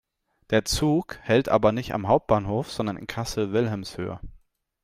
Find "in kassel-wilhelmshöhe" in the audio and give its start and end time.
2.97-4.19